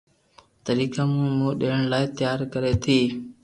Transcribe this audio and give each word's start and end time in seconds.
طريقي 0.67 0.97
سان 0.99 1.09
منهن 1.11 1.61
ڏيڻ 1.61 1.79
لاءِ 1.91 2.11
تيار 2.17 2.39
ڪري 2.53 2.73
ٿي 2.83 2.99